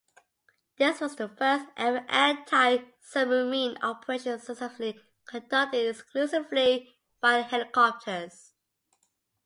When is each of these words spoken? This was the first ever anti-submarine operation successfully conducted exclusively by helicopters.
This 0.77 0.99
was 0.99 1.15
the 1.15 1.29
first 1.29 1.67
ever 1.77 2.03
anti-submarine 2.09 3.77
operation 3.83 4.39
successfully 4.39 4.99
conducted 5.27 5.87
exclusively 5.91 6.95
by 7.21 7.41
helicopters. 7.41 8.55